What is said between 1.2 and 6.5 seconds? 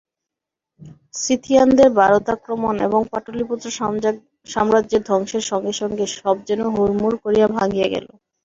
সীথিয়ানদের ভারতাক্রমণ এবং পাটলিপুত্র-সাম্রাজ্যের ধ্বংসের সঙ্গে সঙ্গে সব